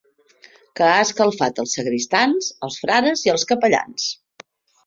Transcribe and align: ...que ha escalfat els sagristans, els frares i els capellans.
...que 0.79 0.87
ha 0.93 1.01
escalfat 1.07 1.61
els 1.65 1.77
sagristans, 1.77 2.49
els 2.69 2.81
frares 2.87 3.25
i 3.29 3.33
els 3.35 3.47
capellans. 3.53 4.09